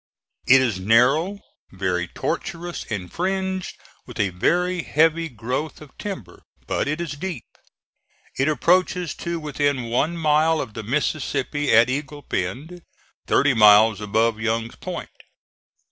[0.47, 1.41] It is narrow,
[1.71, 3.75] very tortuous, and fringed
[4.07, 7.45] with a very heavy growth of timber, but it is deep.
[8.39, 12.81] It approaches to within one mile of the Mississippi at Eagle Bend,
[13.27, 15.11] thirty miles above Young's Point.